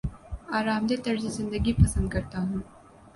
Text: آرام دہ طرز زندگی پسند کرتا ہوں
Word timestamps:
آرام 0.57 0.83
دہ 0.89 0.95
طرز 1.05 1.23
زندگی 1.37 1.73
پسند 1.81 2.07
کرتا 2.13 2.37
ہوں 2.47 2.59